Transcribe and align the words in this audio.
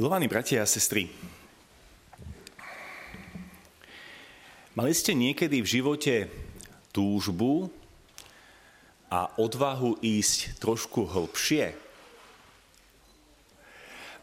Milovaní 0.00 0.32
bratia 0.32 0.64
a 0.64 0.64
sestry, 0.64 1.12
mali 4.72 4.96
ste 4.96 5.12
niekedy 5.12 5.60
v 5.60 5.68
živote 5.76 6.14
túžbu 6.88 7.68
a 9.12 9.28
odvahu 9.36 10.00
ísť 10.00 10.56
trošku 10.56 11.04
hlbšie? 11.04 11.76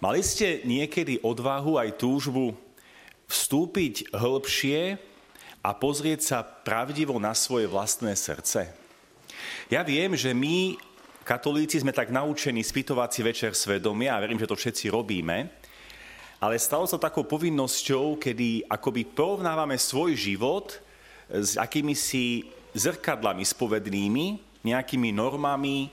Mali 0.02 0.26
ste 0.26 0.66
niekedy 0.66 1.22
odvahu 1.22 1.78
aj 1.78 2.02
túžbu 2.02 2.58
vstúpiť 3.30 4.10
hlbšie 4.18 4.98
a 5.62 5.70
pozrieť 5.78 6.20
sa 6.26 6.42
pravdivo 6.42 7.22
na 7.22 7.38
svoje 7.38 7.70
vlastné 7.70 8.18
srdce? 8.18 8.74
Ja 9.70 9.86
viem, 9.86 10.18
že 10.18 10.34
my 10.34 10.87
Katolíci 11.28 11.84
sme 11.84 11.92
tak 11.92 12.08
naučení 12.08 12.64
spýtovať 12.64 13.10
si 13.12 13.20
večer 13.20 13.52
svedomia 13.52 14.16
a 14.16 14.24
verím, 14.24 14.40
že 14.40 14.48
to 14.48 14.56
všetci 14.56 14.88
robíme. 14.88 15.52
Ale 16.40 16.56
stalo 16.56 16.88
sa 16.88 16.96
takou 16.96 17.28
povinnosťou, 17.28 18.16
kedy 18.16 18.64
akoby 18.72 19.04
porovnávame 19.12 19.76
svoj 19.76 20.16
život 20.16 20.80
s 21.28 21.60
akými 21.60 21.92
si 22.00 22.48
zrkadlami 22.72 23.44
spovednými, 23.44 24.40
nejakými 24.64 25.12
normami, 25.12 25.92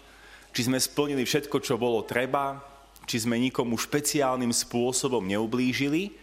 či 0.55 0.71
sme 0.71 0.79
splnili 0.79 1.27
všetko, 1.27 1.59
čo 1.59 1.75
bolo 1.75 2.07
treba, 2.07 2.63
či 3.03 3.27
sme 3.27 3.35
nikomu 3.35 3.75
špeciálnym 3.75 4.55
spôsobom 4.55 5.27
neublížili. 5.27 6.15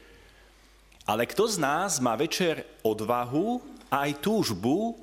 Ale 1.03 1.27
kto 1.27 1.51
z 1.51 1.59
nás 1.59 1.99
má 1.99 2.15
večer 2.15 2.63
odvahu 2.79 3.59
a 3.91 4.07
aj 4.07 4.23
túžbu 4.23 4.95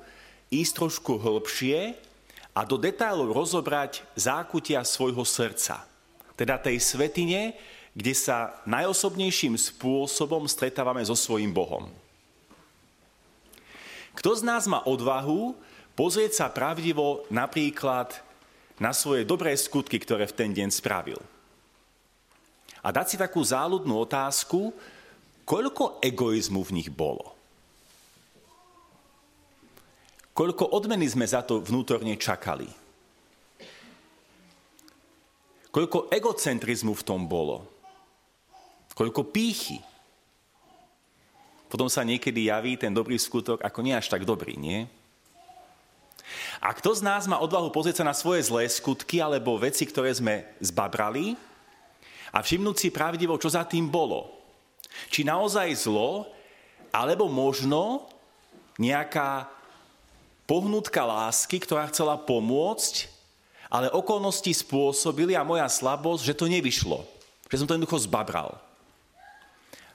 ísť 0.49 0.81
trošku 0.81 1.21
hĺbšie 1.21 2.08
a 2.59 2.67
do 2.67 2.75
detailov 2.75 3.31
rozobrať 3.31 4.03
zákutia 4.19 4.83
svojho 4.83 5.23
srdca. 5.23 5.87
Teda 6.35 6.59
tej 6.59 6.75
svetine, 6.83 7.55
kde 7.95 8.11
sa 8.11 8.59
najosobnejším 8.67 9.55
spôsobom 9.55 10.43
stretávame 10.43 10.99
so 11.07 11.15
svojím 11.15 11.55
Bohom. 11.55 11.87
Kto 14.11 14.35
z 14.35 14.43
nás 14.43 14.67
má 14.67 14.83
odvahu 14.83 15.55
pozrieť 15.95 16.43
sa 16.43 16.47
pravdivo 16.51 17.23
napríklad 17.31 18.11
na 18.75 18.91
svoje 18.91 19.23
dobré 19.23 19.55
skutky, 19.55 19.95
ktoré 19.95 20.27
v 20.27 20.35
ten 20.35 20.51
deň 20.51 20.67
spravil? 20.67 21.19
A 22.83 22.91
dať 22.91 23.15
si 23.15 23.15
takú 23.15 23.39
záľudnú 23.39 23.95
otázku, 24.03 24.75
koľko 25.47 26.03
egoizmu 26.03 26.59
v 26.67 26.83
nich 26.83 26.91
bolo? 26.91 27.38
Koľko 30.39 30.71
odmeny 30.71 31.03
sme 31.03 31.27
za 31.27 31.43
to 31.43 31.59
vnútorne 31.59 32.15
čakali? 32.15 32.71
Koľko 35.67 36.07
egocentrizmu 36.07 36.95
v 36.95 37.03
tom 37.03 37.27
bolo? 37.27 37.67
Koľko 38.95 39.27
pýchy? 39.35 39.83
Potom 41.67 41.91
sa 41.91 42.07
niekedy 42.07 42.47
javí 42.47 42.79
ten 42.79 42.95
dobrý 42.95 43.19
skutok 43.19 43.59
ako 43.59 43.83
nie 43.83 43.91
až 43.91 44.07
tak 44.07 44.23
dobrý, 44.23 44.55
nie? 44.55 44.87
A 46.63 46.71
kto 46.71 46.95
z 46.95 47.03
nás 47.03 47.27
má 47.27 47.35
odvahu 47.43 47.67
pozrieť 47.67 47.99
sa 47.99 48.07
na 48.07 48.15
svoje 48.15 48.47
zlé 48.47 48.63
skutky 48.71 49.19
alebo 49.19 49.59
veci, 49.59 49.83
ktoré 49.83 50.15
sme 50.15 50.47
zbabrali 50.63 51.35
a 52.31 52.39
všimnúť 52.39 52.79
si 52.79 52.95
pravdivo, 52.95 53.35
čo 53.35 53.51
za 53.51 53.67
tým 53.67 53.91
bolo? 53.91 54.39
Či 55.11 55.27
naozaj 55.27 55.83
zlo, 55.83 56.31
alebo 56.95 57.27
možno 57.27 58.07
nejaká 58.79 59.58
pohnutka 60.49 61.05
lásky, 61.05 61.61
ktorá 61.61 61.85
chcela 61.93 62.17
pomôcť, 62.17 63.05
ale 63.69 63.93
okolnosti 63.93 64.49
spôsobili 64.49 65.37
a 65.37 65.45
moja 65.45 65.69
slabosť, 65.69 66.25
že 66.25 66.33
to 66.33 66.49
nevyšlo. 66.49 67.05
Že 67.53 67.61
som 67.61 67.67
to 67.69 67.77
jednoducho 67.77 68.01
zbabral. 68.09 68.57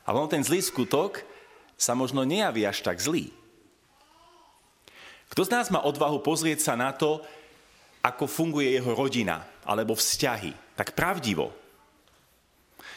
A 0.06 0.14
on 0.14 0.30
ten 0.30 0.46
zlý 0.46 0.62
skutok 0.62 1.26
sa 1.74 1.98
možno 1.98 2.22
nejaví 2.22 2.62
až 2.62 2.86
tak 2.86 3.02
zlý. 3.02 3.34
Kto 5.34 5.42
z 5.42 5.50
nás 5.50 5.66
má 5.74 5.82
odvahu 5.82 6.22
pozrieť 6.22 6.70
sa 6.70 6.78
na 6.78 6.94
to, 6.94 7.18
ako 7.98 8.30
funguje 8.30 8.78
jeho 8.78 8.94
rodina 8.94 9.42
alebo 9.66 9.98
vzťahy, 9.98 10.78
tak 10.78 10.94
pravdivo. 10.94 11.50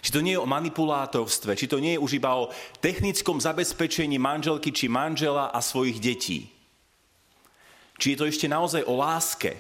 Či 0.06 0.14
to 0.14 0.22
nie 0.22 0.38
je 0.38 0.44
o 0.44 0.46
manipulátorstve, 0.46 1.58
či 1.58 1.66
to 1.66 1.82
nie 1.82 1.98
je 1.98 2.04
už 2.06 2.22
iba 2.22 2.38
o 2.38 2.54
technickom 2.78 3.42
zabezpečení 3.42 4.22
manželky 4.22 4.70
či 4.70 4.86
manžela 4.86 5.50
a 5.50 5.58
svojich 5.58 5.98
detí. 5.98 6.57
Či 7.98 8.14
je 8.14 8.18
to 8.18 8.26
ešte 8.30 8.48
naozaj 8.50 8.86
o 8.86 8.94
láske. 8.98 9.58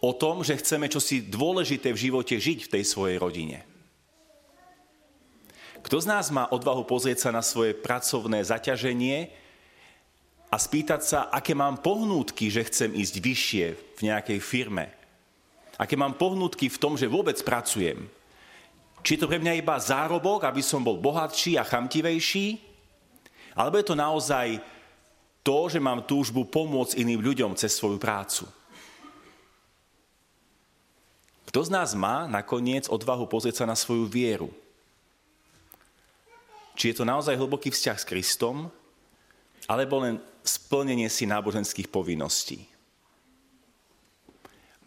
O 0.00 0.14
tom, 0.16 0.40
že 0.40 0.56
chceme 0.56 0.88
čosi 0.88 1.20
dôležité 1.24 1.92
v 1.92 2.02
živote 2.08 2.34
žiť 2.38 2.66
v 2.66 2.72
tej 2.78 2.84
svojej 2.86 3.16
rodine. 3.20 3.66
Kto 5.84 6.02
z 6.02 6.06
nás 6.10 6.28
má 6.34 6.50
odvahu 6.50 6.82
pozrieť 6.84 7.28
sa 7.28 7.30
na 7.30 7.42
svoje 7.44 7.74
pracovné 7.76 8.42
zaťaženie 8.42 9.30
a 10.48 10.56
spýtať 10.56 11.00
sa, 11.04 11.20
aké 11.28 11.52
mám 11.52 11.78
pohnútky, 11.84 12.50
že 12.50 12.66
chcem 12.66 12.90
ísť 12.96 13.14
vyššie 13.20 13.66
v 13.96 14.00
nejakej 14.06 14.38
firme? 14.42 14.90
Aké 15.78 15.94
mám 15.94 16.18
pohnútky 16.18 16.66
v 16.66 16.80
tom, 16.80 16.98
že 16.98 17.06
vôbec 17.06 17.38
pracujem? 17.46 18.10
Či 19.06 19.14
je 19.14 19.20
to 19.22 19.30
pre 19.30 19.38
mňa 19.38 19.62
iba 19.62 19.78
zárobok, 19.78 20.42
aby 20.42 20.58
som 20.58 20.82
bol 20.82 20.98
bohatší 20.98 21.54
a 21.54 21.62
chamtivejší? 21.62 22.58
Alebo 23.54 23.78
je 23.78 23.86
to 23.86 23.94
naozaj 23.94 24.58
to, 25.42 25.72
že 25.72 25.80
mám 25.80 26.04
túžbu 26.04 26.44
pomôcť 26.44 27.00
iným 27.00 27.24
ľuďom 27.24 27.52
cez 27.56 27.72
svoju 27.72 27.96
prácu. 27.96 28.44
Kto 31.48 31.64
z 31.64 31.72
nás 31.72 31.96
má 31.96 32.28
nakoniec 32.28 32.92
odvahu 32.92 33.24
pozrieť 33.24 33.64
sa 33.64 33.66
na 33.66 33.72
svoju 33.72 34.04
vieru? 34.04 34.52
Či 36.76 36.92
je 36.92 36.96
to 37.00 37.08
naozaj 37.08 37.34
hlboký 37.34 37.72
vzťah 37.72 37.98
s 37.98 38.06
Kristom, 38.06 38.68
alebo 39.64 40.04
len 40.04 40.20
splnenie 40.44 41.08
si 41.08 41.24
náboženských 41.24 41.88
povinností? 41.88 42.68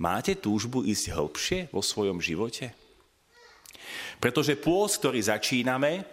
Máte 0.02 0.34
túžbu 0.34 0.82
ísť 0.82 1.14
hĺbšie 1.14 1.60
vo 1.70 1.82
svojom 1.86 2.18
živote? 2.22 2.74
Pretože 4.18 4.58
pôst, 4.58 5.02
ktorý 5.02 5.22
začíname, 5.22 6.06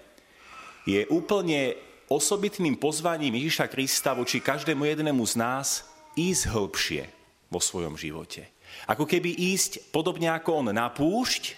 je 0.89 1.05
úplne 1.13 1.77
osobitným 2.09 2.75
pozvaním 2.81 3.37
Ježiša 3.37 3.69
Krista 3.69 4.17
voči 4.17 4.41
každému 4.41 4.85
jednému 4.89 5.21
z 5.29 5.35
nás 5.37 5.85
ísť 6.17 6.43
hĺbšie 6.49 7.03
vo 7.53 7.61
svojom 7.61 7.95
živote. 8.01 8.49
Ako 8.89 9.05
keby 9.05 9.33
ísť 9.33 9.93
podobne 9.93 10.33
ako 10.33 10.65
on 10.65 10.69
na 10.73 10.89
púšť 10.89 11.57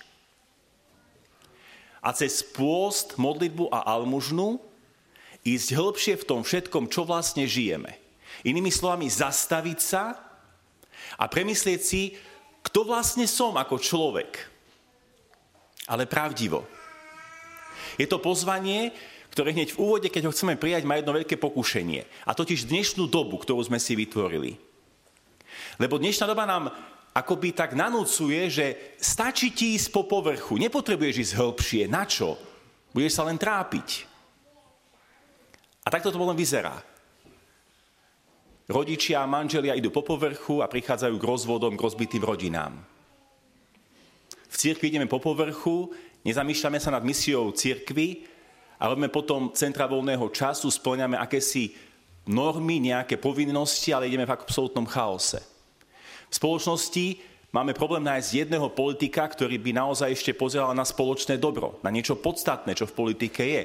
a 2.03 2.11
cez 2.15 2.43
pôst, 2.43 3.15
modlitbu 3.19 3.71
a 3.71 3.87
almužnu 3.95 4.59
ísť 5.47 5.69
hĺbšie 5.73 6.15
v 6.21 6.29
tom 6.29 6.41
všetkom, 6.43 6.91
čo 6.91 7.07
vlastne 7.07 7.47
žijeme. 7.47 7.97
Inými 8.43 8.75
slovami, 8.75 9.07
zastaviť 9.07 9.79
sa 9.79 10.19
a 11.17 11.25
premyslieť 11.31 11.81
si, 11.81 12.17
kto 12.67 12.85
vlastne 12.85 13.25
som 13.25 13.57
ako 13.57 13.81
človek. 13.81 14.31
Ale 15.89 16.07
pravdivo. 16.07 16.65
Je 17.99 18.07
to 18.07 18.23
pozvanie, 18.23 18.95
ktoré 19.31 19.55
hneď 19.55 19.75
v 19.75 19.81
úvode, 19.81 20.09
keď 20.11 20.27
ho 20.27 20.35
chceme 20.35 20.59
prijať, 20.59 20.83
má 20.83 20.99
jedno 20.99 21.15
veľké 21.15 21.39
pokušenie. 21.39 22.03
A 22.27 22.35
totiž 22.35 22.67
dnešnú 22.67 23.07
dobu, 23.07 23.39
ktorú 23.39 23.63
sme 23.63 23.79
si 23.79 23.95
vytvorili. 23.95 24.59
Lebo 25.79 26.03
dnešná 26.03 26.27
doba 26.27 26.45
nám 26.45 26.75
akoby 27.15 27.55
tak 27.55 27.79
nanúcuje, 27.79 28.51
že 28.51 28.67
stačí 28.99 29.55
ti 29.55 29.79
ísť 29.79 29.91
po 29.95 30.07
povrchu, 30.07 30.59
nepotrebuješ 30.59 31.31
ísť 31.31 31.37
hĺbšie. 31.39 31.83
Na 31.87 32.07
čo? 32.07 32.39
Budeš 32.91 33.19
sa 33.19 33.27
len 33.27 33.39
trápiť. 33.39 34.07
A 35.87 35.89
takto 35.89 36.11
to 36.11 36.21
potom 36.21 36.37
vyzerá. 36.37 36.83
Rodičia 38.71 39.27
a 39.27 39.31
manželia 39.31 39.75
idú 39.75 39.91
po 39.91 40.07
povrchu 40.07 40.63
a 40.63 40.71
prichádzajú 40.71 41.15
k 41.19 41.27
rozvodom, 41.27 41.75
k 41.75 41.83
rozbitým 41.83 42.23
rodinám. 42.23 42.79
V 44.51 44.55
cirkvi 44.55 44.95
ideme 44.95 45.11
po 45.11 45.19
povrchu, 45.19 45.91
nezamýšľame 46.23 46.79
sa 46.79 46.95
nad 46.95 47.03
misiou 47.03 47.51
cirkvy, 47.51 48.27
a 48.81 48.89
robíme 48.89 49.13
potom 49.13 49.53
centra 49.53 49.85
voľného 49.85 50.25
času, 50.33 50.73
splňame 50.73 51.21
akési 51.21 51.77
normy, 52.25 52.81
nejaké 52.81 53.21
povinnosti, 53.21 53.93
ale 53.93 54.09
ideme 54.09 54.25
v 54.25 54.33
absolútnom 54.33 54.89
chaose. 54.89 55.45
V 56.33 56.35
spoločnosti 56.41 57.21
máme 57.53 57.77
problém 57.77 58.01
nájsť 58.09 58.49
jedného 58.49 58.73
politika, 58.73 59.29
ktorý 59.29 59.61
by 59.61 59.77
naozaj 59.77 60.09
ešte 60.17 60.33
pozeral 60.33 60.73
na 60.73 60.89
spoločné 60.89 61.37
dobro, 61.37 61.77
na 61.85 61.93
niečo 61.93 62.17
podstatné, 62.17 62.73
čo 62.73 62.89
v 62.89 62.97
politike 62.97 63.43
je. 63.45 63.63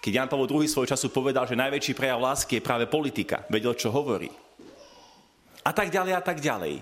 Keď 0.00 0.12
Jan 0.12 0.30
Pavel 0.32 0.48
II 0.48 0.64
svoj 0.64 0.88
času 0.88 1.12
povedal, 1.12 1.44
že 1.44 1.58
najväčší 1.58 1.92
prejav 1.92 2.22
lásky 2.22 2.56
je 2.56 2.64
práve 2.64 2.88
politika, 2.88 3.44
vedel, 3.52 3.76
čo 3.76 3.92
hovorí. 3.92 4.32
A 5.66 5.74
tak 5.74 5.90
ďalej, 5.90 6.12
a 6.14 6.22
tak 6.22 6.38
ďalej. 6.38 6.78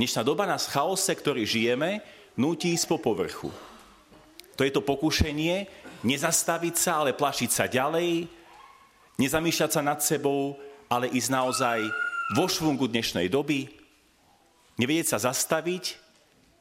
Dnešná 0.00 0.24
doba 0.24 0.48
nás 0.48 0.64
v 0.64 0.74
chaose, 0.80 1.12
ktorý 1.12 1.44
žijeme, 1.44 2.00
nutí 2.34 2.72
ísť 2.72 2.88
po 2.88 2.96
povrchu. 2.96 3.52
To 4.56 4.64
je 4.64 4.72
to 4.72 4.80
pokušenie, 4.80 5.68
Nezastaviť 6.00 6.74
sa, 6.80 7.04
ale 7.04 7.12
plašiť 7.12 7.50
sa 7.52 7.68
ďalej, 7.68 8.24
nezamýšľať 9.20 9.70
sa 9.70 9.84
nad 9.84 10.00
sebou, 10.00 10.56
ale 10.88 11.12
ísť 11.12 11.28
naozaj 11.28 11.78
vo 12.32 12.48
švungu 12.48 12.88
dnešnej 12.88 13.28
doby, 13.28 13.68
nevedieť 14.80 15.12
sa 15.12 15.28
zastaviť, 15.28 16.00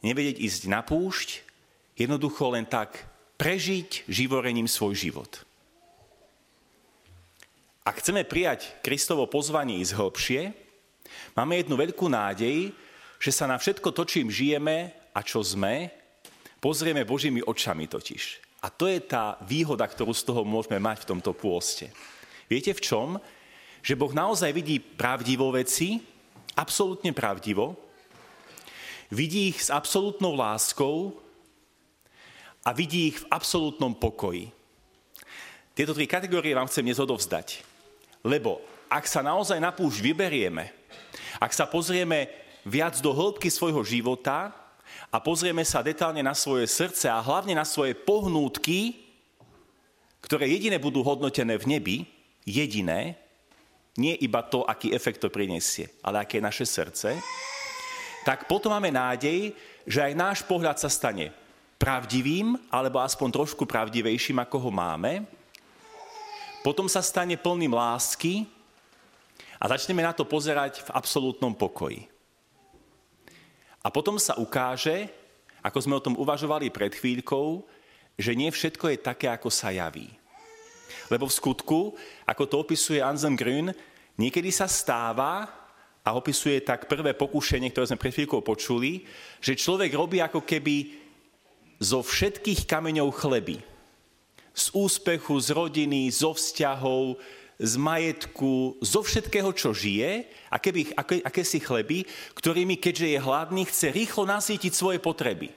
nevedieť 0.03 0.43
ísť 0.43 0.61
na 0.67 0.83
púšť, 0.83 1.39
jednoducho 1.95 2.51
len 2.51 2.67
tak 2.67 2.99
prežiť 3.39 4.11
živorením 4.11 4.67
svoj 4.67 4.99
život. 4.99 5.31
Ak 7.87 8.03
chceme 8.03 8.27
prijať 8.27 8.67
Kristovo 8.83 9.23
pozvanie 9.23 9.79
ísť 9.79 9.95
hlbšie, 9.95 10.41
máme 11.39 11.63
jednu 11.63 11.79
veľkú 11.79 12.11
nádej, 12.11 12.75
že 13.23 13.31
sa 13.31 13.47
na 13.47 13.55
všetko 13.55 13.95
to, 13.95 14.03
čím 14.03 14.27
žijeme 14.27 14.91
a 15.15 15.19
čo 15.23 15.39
sme, 15.39 15.87
pozrieme 16.59 17.07
Božími 17.07 17.39
očami 17.39 17.87
totiž. 17.87 18.48
A 18.59 18.67
to 18.67 18.91
je 18.91 18.99
tá 18.99 19.39
výhoda, 19.47 19.87
ktorú 19.87 20.11
z 20.11 20.27
toho 20.27 20.43
môžeme 20.43 20.79
mať 20.83 21.07
v 21.07 21.09
tomto 21.15 21.31
pôste. 21.31 21.95
Viete 22.51 22.75
v 22.75 22.83
čom? 22.83 23.07
Že 23.79 23.95
Boh 23.95 24.11
naozaj 24.11 24.51
vidí 24.51 24.83
pravdivo 24.83 25.55
veci, 25.55 26.03
absolútne 26.59 27.15
pravdivo, 27.15 27.79
vidí 29.07 29.55
ich 29.55 29.63
s 29.63 29.69
absolútnou 29.71 30.35
láskou 30.35 31.15
a 32.67 32.75
vidí 32.75 33.15
ich 33.15 33.23
v 33.23 33.29
absolútnom 33.31 33.95
pokoji. 33.95 34.51
Tieto 35.71 35.95
tri 35.95 36.03
kategórie 36.11 36.51
vám 36.51 36.67
chcem 36.67 36.83
dnes. 36.83 36.99
Lebo 38.19 38.59
ak 38.91 39.07
sa 39.07 39.23
naozaj 39.23 39.63
na 39.63 39.71
púšť 39.71 40.03
vyberieme, 40.03 40.67
ak 41.39 41.55
sa 41.55 41.63
pozrieme 41.63 42.27
viac 42.67 42.99
do 42.99 43.15
hĺbky 43.15 43.47
svojho 43.47 43.79
života 43.87 44.51
a 45.07 45.17
pozrieme 45.23 45.63
sa 45.63 45.79
detálne 45.79 46.19
na 46.19 46.35
svoje 46.35 46.67
srdce 46.67 47.07
a 47.07 47.23
hlavne 47.23 47.55
na 47.55 47.63
svoje 47.63 47.95
pohnútky, 47.95 48.99
ktoré 50.19 50.51
jediné 50.51 50.75
budú 50.75 50.99
hodnotené 50.99 51.55
v 51.55 51.65
nebi, 51.65 51.97
jediné, 52.43 53.15
nie 53.95 54.15
iba 54.19 54.43
to, 54.43 54.67
aký 54.67 54.91
efekt 54.91 55.23
to 55.23 55.31
prinesie, 55.31 55.87
ale 56.03 56.23
aké 56.23 56.39
je 56.39 56.47
naše 56.47 56.65
srdce, 56.67 57.19
tak 58.23 58.47
potom 58.47 58.71
máme 58.75 58.91
nádej, 58.91 59.55
že 59.87 59.99
aj 60.03 60.13
náš 60.13 60.39
pohľad 60.45 60.77
sa 60.77 60.91
stane 60.91 61.31
pravdivým, 61.79 62.59
alebo 62.67 62.99
aspoň 62.99 63.27
trošku 63.31 63.63
pravdivejším, 63.63 64.43
ako 64.43 64.67
ho 64.67 64.71
máme, 64.71 65.23
potom 66.59 66.91
sa 66.91 66.99
stane 66.99 67.39
plným 67.39 67.71
lásky 67.71 68.43
a 69.55 69.71
začneme 69.71 70.03
na 70.03 70.11
to 70.11 70.27
pozerať 70.27 70.83
v 70.83 70.89
absolútnom 70.91 71.55
pokoji. 71.55 72.18
A 73.89 73.93
potom 73.93 74.21
sa 74.21 74.37
ukáže, 74.37 75.09
ako 75.65 75.81
sme 75.81 75.97
o 75.97 76.05
tom 76.05 76.13
uvažovali 76.13 76.69
pred 76.69 76.93
chvíľkou, 76.93 77.65
že 78.21 78.37
nie 78.37 78.53
všetko 78.53 78.93
je 78.93 78.97
také, 79.01 79.25
ako 79.33 79.49
sa 79.49 79.73
javí. 79.73 80.13
Lebo 81.09 81.25
v 81.25 81.33
skutku, 81.33 81.97
ako 82.29 82.43
to 82.45 82.55
opisuje 82.61 83.01
Anselm 83.01 83.33
Grün, 83.33 83.73
niekedy 84.13 84.53
sa 84.53 84.69
stáva, 84.69 85.49
a 86.05 86.15
opisuje 86.15 86.61
tak 86.63 86.89
prvé 86.89 87.13
pokušenie, 87.13 87.69
ktoré 87.69 87.85
sme 87.89 88.01
pred 88.01 88.13
chvíľkou 88.15 88.41
počuli, 88.41 89.05
že 89.41 89.57
človek 89.57 89.93
robí 89.93 90.17
ako 90.23 90.41
keby 90.41 90.95
zo 91.81 92.01
všetkých 92.01 92.65
kameňov 92.65 93.09
chleby 93.13 93.61
z 94.55 94.65
úspechu, 94.75 95.39
z 95.39 95.55
rodiny, 95.55 96.11
zo 96.11 96.35
vzťahov, 96.35 97.15
z 97.59 97.75
majetku, 97.75 98.79
zo 98.79 99.03
všetkého, 99.03 99.51
čo 99.51 99.75
žije, 99.75 100.31
a 100.47 100.55
keby, 100.55 100.95
aké, 100.95 101.19
aké 101.19 101.43
si 101.43 101.59
chleby, 101.59 102.07
ktorými, 102.31 102.79
keďže 102.79 103.07
je 103.11 103.19
hladný, 103.19 103.67
chce 103.67 103.91
rýchlo 103.91 104.23
nasýtiť 104.23 104.71
svoje 104.71 105.03
potreby. 105.03 105.51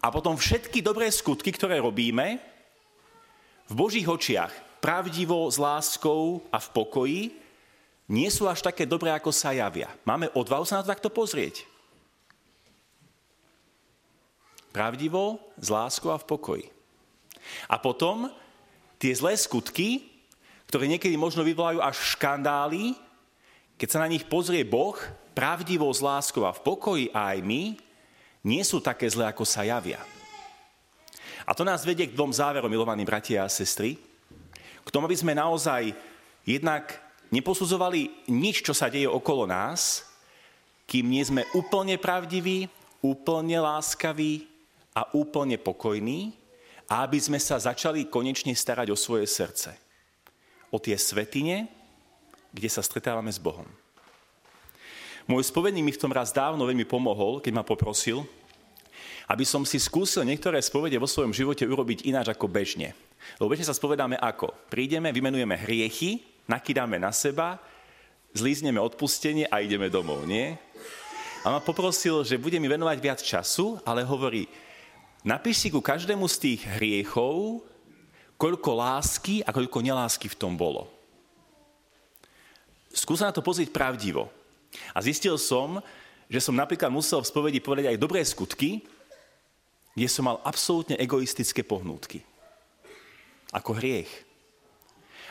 A 0.00 0.08
potom 0.08 0.40
všetky 0.40 0.80
dobré 0.80 1.12
skutky, 1.12 1.52
ktoré 1.52 1.84
robíme, 1.84 2.40
v 3.68 3.74
Božích 3.76 4.08
očiach, 4.08 4.50
pravdivo, 4.80 5.46
s 5.46 5.60
láskou 5.60 6.42
a 6.48 6.56
v 6.58 6.68
pokoji, 6.72 7.22
nie 8.10 8.26
sú 8.32 8.50
až 8.50 8.64
také 8.64 8.88
dobré, 8.88 9.14
ako 9.14 9.30
sa 9.30 9.54
javia. 9.54 9.86
Máme 10.02 10.32
odvahu 10.34 10.66
sa 10.66 10.80
na 10.80 10.82
to 10.82 10.90
takto 10.90 11.12
pozrieť. 11.14 11.62
Pravdivo, 14.74 15.38
s 15.54 15.68
láskou 15.70 16.10
a 16.10 16.18
v 16.18 16.26
pokoji. 16.26 16.66
A 17.70 17.78
potom 17.78 18.26
tie 18.98 19.14
zlé 19.14 19.38
skutky, 19.38 20.09
ktoré 20.70 20.86
niekedy 20.86 21.18
možno 21.18 21.42
vyvolajú 21.42 21.82
až 21.82 22.14
škandály, 22.14 22.94
keď 23.74 23.88
sa 23.90 24.02
na 24.06 24.06
nich 24.06 24.22
pozrie 24.22 24.62
Boh, 24.62 24.94
pravdivo, 25.34 25.90
s 25.90 25.98
láskou 25.98 26.46
a 26.46 26.54
v 26.54 26.62
pokoji 26.62 27.04
a 27.10 27.34
aj 27.34 27.42
my, 27.42 27.74
nie 28.46 28.62
sú 28.62 28.78
také 28.78 29.10
zlé, 29.10 29.26
ako 29.26 29.42
sa 29.42 29.66
javia. 29.66 29.98
A 31.42 31.50
to 31.58 31.66
nás 31.66 31.82
vedie 31.82 32.06
k 32.06 32.14
dvom 32.14 32.30
záverom, 32.30 32.70
milovaní 32.70 33.02
bratia 33.02 33.42
a 33.42 33.50
sestry. 33.50 33.98
K 34.86 34.92
tomu, 34.94 35.10
aby 35.10 35.18
sme 35.18 35.34
naozaj 35.34 35.90
jednak 36.46 36.94
neposudzovali 37.34 38.30
nič, 38.30 38.62
čo 38.62 38.70
sa 38.70 38.86
deje 38.86 39.10
okolo 39.10 39.50
nás, 39.50 40.06
kým 40.86 41.10
nie 41.10 41.26
sme 41.26 41.50
úplne 41.50 41.98
pravdiví, 41.98 42.70
úplne 43.02 43.58
láskaví 43.58 44.46
a 44.94 45.10
úplne 45.18 45.58
pokojní, 45.58 46.30
a 46.86 47.02
aby 47.02 47.18
sme 47.18 47.42
sa 47.42 47.58
začali 47.58 48.06
konečne 48.06 48.54
starať 48.54 48.94
o 48.94 48.98
svoje 48.98 49.26
srdce. 49.26 49.89
O 50.70 50.78
tie 50.78 50.94
svetine, 50.94 51.66
kde 52.54 52.68
sa 52.70 52.82
stretávame 52.82 53.30
s 53.30 53.38
Bohom. 53.38 53.66
Môj 55.26 55.46
spovedník 55.46 55.86
mi 55.86 55.94
v 55.94 56.02
tom 56.02 56.10
raz 56.10 56.34
dávno 56.34 56.66
veľmi 56.66 56.86
pomohol, 56.86 57.38
keď 57.38 57.52
ma 57.54 57.66
poprosil, 57.66 58.26
aby 59.30 59.46
som 59.46 59.62
si 59.62 59.78
skúsil 59.78 60.26
niektoré 60.26 60.58
spovede 60.58 60.98
vo 60.98 61.06
svojom 61.06 61.30
živote 61.30 61.62
urobiť 61.62 62.06
ináč 62.10 62.34
ako 62.34 62.50
bežne. 62.50 62.98
Lebo 63.38 63.54
bežne 63.54 63.68
sa 63.68 63.76
spovedáme 63.76 64.18
ako? 64.18 64.50
Prídeme, 64.66 65.14
vymenujeme 65.14 65.54
hriechy, 65.54 66.26
nakydáme 66.50 66.98
na 66.98 67.14
seba, 67.14 67.62
zlízneme 68.34 68.82
odpustenie 68.82 69.46
a 69.46 69.62
ideme 69.62 69.86
domov, 69.86 70.26
nie? 70.26 70.58
A 71.46 71.54
ma 71.54 71.60
poprosil, 71.62 72.26
že 72.26 72.42
bude 72.42 72.58
mi 72.58 72.66
venovať 72.66 72.98
viac 72.98 73.20
času, 73.22 73.78
ale 73.86 74.02
hovorí, 74.02 74.50
Napíš 75.20 75.60
si 75.60 75.68
ku 75.68 75.84
každému 75.84 76.24
z 76.32 76.36
tých 76.40 76.60
hriechov, 76.64 77.60
koľko 78.40 78.70
lásky 78.72 79.44
a 79.44 79.52
koľko 79.52 79.84
nelásky 79.84 80.32
v 80.32 80.38
tom 80.40 80.56
bolo. 80.56 80.88
Skúsa 82.88 83.28
na 83.28 83.36
to 83.36 83.44
pozrieť 83.44 83.68
pravdivo. 83.68 84.32
A 84.96 84.98
zistil 85.04 85.36
som, 85.36 85.84
že 86.24 86.40
som 86.40 86.56
napríklad 86.56 86.88
musel 86.88 87.20
v 87.20 87.28
spovedi 87.28 87.60
povedať 87.60 87.92
aj 87.92 88.00
dobré 88.00 88.24
skutky, 88.24 88.80
kde 89.92 90.08
som 90.08 90.24
mal 90.24 90.40
absolútne 90.40 90.96
egoistické 90.96 91.60
pohnútky. 91.60 92.24
Ako 93.52 93.76
hriech. 93.76 94.08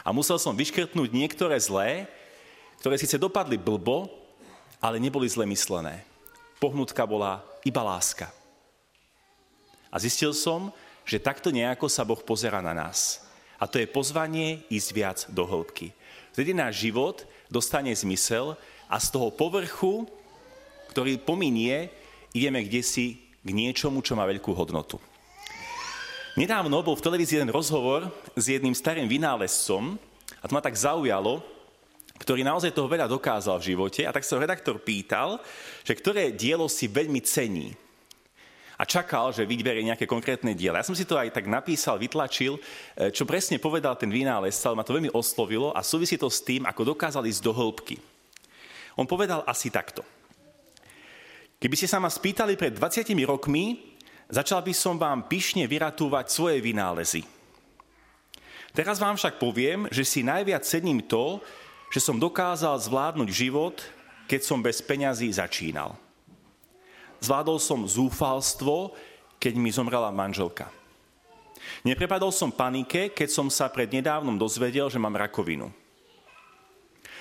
A 0.06 0.14
musel 0.14 0.38
som 0.38 0.54
vyškrtnúť 0.54 1.10
niektoré 1.10 1.58
zlé, 1.58 2.06
ktoré 2.80 2.96
síce 2.96 3.18
dopadli 3.18 3.58
blbo, 3.58 4.08
ale 4.80 5.02
neboli 5.02 5.28
zle 5.28 5.50
myslené. 5.50 6.06
Pohnutka 6.62 7.04
bola 7.04 7.44
iba 7.66 7.84
láska. 7.84 8.32
A 9.90 9.98
zistil 9.98 10.32
som, 10.32 10.72
že 11.10 11.18
takto 11.18 11.50
nejako 11.50 11.90
sa 11.90 12.06
Boh 12.06 12.22
pozera 12.22 12.62
na 12.62 12.78
nás. 12.78 13.26
A 13.58 13.66
to 13.66 13.82
je 13.82 13.90
pozvanie 13.90 14.62
ísť 14.70 14.90
viac 14.94 15.20
do 15.34 15.42
hĺbky. 15.42 15.90
Vtedy 16.38 16.54
náš 16.54 16.86
život 16.86 17.26
dostane 17.50 17.90
zmysel 17.98 18.54
a 18.86 19.02
z 19.02 19.10
toho 19.10 19.34
povrchu, 19.34 20.06
ktorý 20.94 21.18
pominie, 21.18 21.90
ideme 22.30 22.62
kde 22.62 22.86
si 22.86 23.18
k 23.42 23.50
niečomu, 23.50 24.06
čo 24.06 24.14
má 24.14 24.30
veľkú 24.30 24.54
hodnotu. 24.54 25.02
Nedávno 26.38 26.86
bol 26.86 26.94
v 26.94 27.04
televízii 27.04 27.42
jeden 27.42 27.52
rozhovor 27.52 28.06
s 28.38 28.46
jedným 28.46 28.78
starým 28.78 29.10
vynálezcom 29.10 29.98
a 30.40 30.46
to 30.46 30.54
ma 30.54 30.62
tak 30.62 30.78
zaujalo, 30.78 31.42
ktorý 32.22 32.46
naozaj 32.46 32.70
toho 32.70 32.86
veľa 32.86 33.10
dokázal 33.10 33.58
v 33.58 33.74
živote 33.74 34.06
a 34.06 34.14
tak 34.14 34.24
sa 34.24 34.38
redaktor 34.38 34.78
pýtal, 34.78 35.42
že 35.82 35.98
ktoré 35.98 36.30
dielo 36.30 36.70
si 36.70 36.86
veľmi 36.86 37.20
cení 37.26 37.74
a 38.80 38.88
čakal, 38.88 39.36
že 39.36 39.44
vyberie 39.44 39.84
nejaké 39.84 40.08
konkrétne 40.08 40.56
diela. 40.56 40.80
Ja 40.80 40.88
som 40.88 40.96
si 40.96 41.04
to 41.04 41.20
aj 41.20 41.36
tak 41.36 41.52
napísal, 41.52 42.00
vytlačil, 42.00 42.56
e, 42.56 42.62
čo 43.12 43.28
presne 43.28 43.60
povedal 43.60 44.00
ten 44.00 44.08
vynálezca, 44.08 44.72
ma 44.72 44.88
to 44.88 44.96
veľmi 44.96 45.12
oslovilo 45.12 45.76
a 45.76 45.84
súvisí 45.84 46.16
to 46.16 46.32
s 46.32 46.40
tým, 46.40 46.64
ako 46.64 46.96
dokázali 46.96 47.28
ísť 47.28 47.44
do 47.44 47.52
hĺbky. 47.52 48.00
On 48.96 49.04
povedal 49.04 49.44
asi 49.44 49.68
takto. 49.68 50.08
Keby 51.60 51.76
ste 51.76 51.92
sa 51.92 52.00
ma 52.00 52.08
spýtali 52.08 52.56
pred 52.56 52.72
20 52.72 53.04
rokmi, 53.28 54.00
začal 54.32 54.64
by 54.64 54.72
som 54.72 54.96
vám 54.96 55.28
pyšne 55.28 55.68
vyratúvať 55.68 56.32
svoje 56.32 56.64
vynálezy. 56.64 57.28
Teraz 58.72 58.96
vám 58.96 59.20
však 59.20 59.44
poviem, 59.44 59.92
že 59.92 60.08
si 60.08 60.24
najviac 60.24 60.64
cením 60.64 61.04
to, 61.04 61.44
že 61.92 62.00
som 62.00 62.16
dokázal 62.16 62.80
zvládnuť 62.80 63.28
život, 63.28 63.84
keď 64.30 64.40
som 64.40 64.64
bez 64.64 64.80
peňazí 64.80 65.28
začínal. 65.36 66.00
Zvládol 67.20 67.60
som 67.60 67.84
zúfalstvo, 67.84 68.96
keď 69.40 69.54
mi 69.56 69.72
zomrela 69.72 70.12
manželka. 70.12 70.72
Neprepadol 71.84 72.32
som 72.32 72.52
panike, 72.52 73.12
keď 73.12 73.30
som 73.32 73.48
sa 73.52 73.68
pred 73.72 73.88
nedávnom 73.92 74.36
dozvedel, 74.40 74.88
že 74.88 75.00
mám 75.00 75.16
rakovinu. 75.16 75.72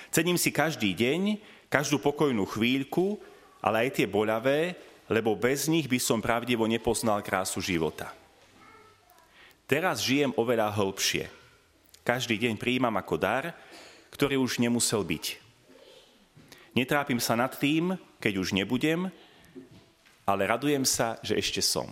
Cením 0.09 0.39
si 0.39 0.49
každý 0.49 0.95
deň, 0.95 1.37
každú 1.69 2.01
pokojnú 2.01 2.43
chvíľku, 2.49 3.21
ale 3.61 3.87
aj 3.87 4.01
tie 4.01 4.07
boľavé, 4.09 4.73
lebo 5.11 5.37
bez 5.37 5.69
nich 5.69 5.85
by 5.85 5.99
som 6.01 6.23
pravdivo 6.23 6.65
nepoznal 6.65 7.21
krásu 7.21 7.61
života. 7.61 8.13
Teraz 9.69 10.01
žijem 10.01 10.33
oveľa 10.33 10.73
hĺbšie. 10.73 11.29
Každý 12.01 12.41
deň 12.41 12.57
prijímam 12.57 12.95
ako 12.97 13.15
dar, 13.21 13.53
ktorý 14.09 14.41
už 14.41 14.57
nemusel 14.57 15.05
byť. 15.05 15.37
Netrápim 16.73 17.21
sa 17.21 17.37
nad 17.37 17.53
tým, 17.53 17.93
keď 18.17 18.33
už 18.41 18.57
nebudem, 18.57 19.13
ale 20.29 20.45
radujem 20.45 20.85
sa, 20.85 21.17
že 21.25 21.33
ešte 21.33 21.57
som. 21.57 21.89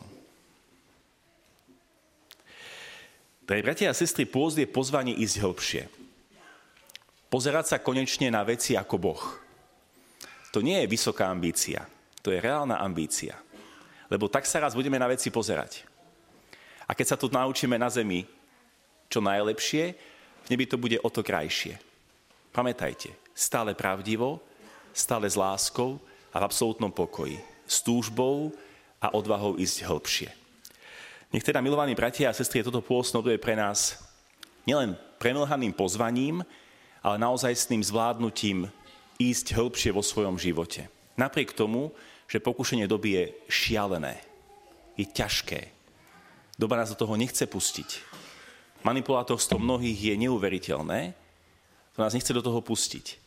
Drahí 3.47 3.63
bratia 3.63 3.89
a 3.89 3.97
sestry, 3.97 4.29
pôst 4.29 4.59
je 4.59 4.67
pozvanie 4.69 5.15
ísť 5.17 5.41
hĺbšie. 5.41 5.83
Pozerať 7.31 7.65
sa 7.73 7.77
konečne 7.81 8.29
na 8.29 8.43
veci 8.45 8.77
ako 8.77 8.95
Boh. 8.99 9.23
To 10.53 10.59
nie 10.61 10.77
je 10.83 10.91
vysoká 10.91 11.31
ambícia, 11.31 11.87
to 12.21 12.29
je 12.29 12.43
reálna 12.43 12.77
ambícia. 12.79 13.35
Lebo 14.07 14.31
tak 14.31 14.47
sa 14.47 14.63
raz 14.63 14.75
budeme 14.75 14.99
na 14.99 15.07
veci 15.09 15.31
pozerať. 15.31 15.83
A 16.87 16.95
keď 16.95 17.15
sa 17.15 17.19
to 17.19 17.27
naučíme 17.27 17.75
na 17.75 17.91
zemi 17.91 18.23
čo 19.11 19.19
najlepšie, 19.19 19.83
v 20.43 20.47
nebi 20.51 20.63
to 20.67 20.79
bude 20.79 20.95
o 21.03 21.09
to 21.11 21.23
krajšie. 21.23 21.75
Pamätajte, 22.51 23.11
stále 23.35 23.75
pravdivo, 23.75 24.39
stále 24.95 25.27
s 25.27 25.35
láskou 25.35 25.99
a 26.31 26.39
v 26.39 26.47
absolútnom 26.47 26.91
pokoji. 26.91 27.56
S 27.67 27.83
túžbou 27.83 28.55
a 28.97 29.13
odvahou 29.13 29.59
ísť 29.59 29.85
hĺbšie. 29.85 30.29
Nech 31.35 31.43
teda, 31.43 31.59
milovaní 31.59 31.91
bratia 31.91 32.31
a 32.31 32.37
sestry, 32.37 32.63
toto 32.63 32.79
pôstno 32.79 33.19
je 33.27 33.35
pre 33.35 33.53
nás 33.53 33.99
nielen 34.63 34.95
premlhaným 35.19 35.75
pozvaním, 35.75 36.41
ale 37.03 37.19
naozaj 37.19 37.53
s 37.53 37.67
tým 37.67 37.83
zvládnutím 37.83 38.71
ísť 39.19 39.53
hĺbšie 39.53 39.91
vo 39.91 39.99
svojom 39.99 40.39
živote. 40.39 40.87
Napriek 41.19 41.51
tomu, 41.51 41.91
že 42.27 42.43
pokušenie 42.43 42.87
doby 42.87 43.09
je 43.15 43.23
šialené, 43.47 44.19
je 44.95 45.05
ťažké. 45.07 45.71
Doba 46.55 46.79
nás 46.79 46.89
do 46.91 46.99
toho 46.99 47.15
nechce 47.19 47.43
pustiť. 47.43 47.89
Manipulátorstvo 48.81 49.59
mnohých 49.59 50.13
je 50.13 50.15
neuveriteľné, 50.27 51.13
to 51.97 51.99
nás 51.99 52.13
nechce 52.13 52.29
do 52.29 52.45
toho 52.45 52.61
pustiť. 52.61 53.17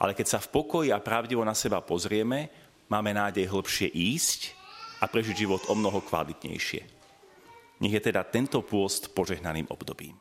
Ale 0.00 0.12
keď 0.12 0.26
sa 0.36 0.38
v 0.40 0.48
pokoji 0.52 0.88
a 0.92 1.00
pravdivo 1.00 1.44
na 1.44 1.56
seba 1.56 1.80
pozrieme, 1.80 2.52
máme 2.90 3.14
nádej 3.14 3.46
hĺbšie 3.46 3.88
ísť 3.94 4.52
a 5.00 5.08
prežiť 5.08 5.46
život 5.46 5.62
o 5.70 5.74
mnoho 5.78 6.02
kvalitnejšie. 6.04 6.82
Nech 7.80 7.94
je 7.96 8.02
teda 8.02 8.26
tento 8.28 8.60
pôst 8.60 9.16
požehnaným 9.16 9.70
obdobím. 9.72 10.18